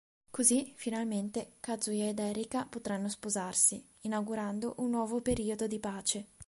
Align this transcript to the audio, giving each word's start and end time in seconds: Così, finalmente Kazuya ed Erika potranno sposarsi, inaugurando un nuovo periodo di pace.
Così, 0.31 0.73
finalmente 0.75 1.57
Kazuya 1.59 2.07
ed 2.09 2.17
Erika 2.17 2.65
potranno 2.65 3.07
sposarsi, 3.07 3.85
inaugurando 3.99 4.73
un 4.77 4.89
nuovo 4.89 5.21
periodo 5.21 5.67
di 5.67 5.77
pace. 5.79 6.25